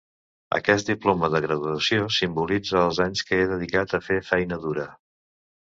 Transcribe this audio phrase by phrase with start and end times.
[0.57, 4.91] Aquest diploma de graduació simbolitza els anys que he dedicat a fer feina dura.